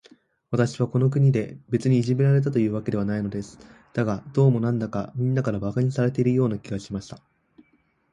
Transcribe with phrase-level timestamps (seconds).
[0.49, 3.59] 私はこの国で、別にいじめられたわけではないのです。
[3.93, 7.19] だが、どうも、なんだか、みんなから馬鹿にされているような気がしました。